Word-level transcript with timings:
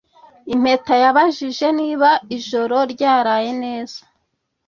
Impeta 0.53 0.93
yabajije 1.03 1.67
niba 1.79 2.09
ijoro 2.37 2.77
ryaraye 2.91 3.51
neza 3.63 3.99